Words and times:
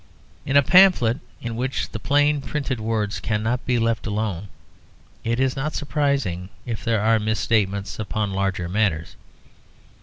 In 0.47 0.57
a 0.57 0.63
pamphlet 0.63 1.19
in 1.41 1.55
which 1.55 1.91
plain 1.91 2.41
printed 2.41 2.79
words 2.79 3.19
cannot 3.19 3.63
be 3.67 3.77
left 3.77 4.07
alone, 4.07 4.47
it 5.23 5.39
is 5.39 5.55
not 5.55 5.75
surprising 5.75 6.49
if 6.65 6.83
there 6.83 7.01
are 7.01 7.19
mis 7.19 7.39
statements 7.39 7.99
upon 7.99 8.33
larger 8.33 8.67
matters. 8.67 9.15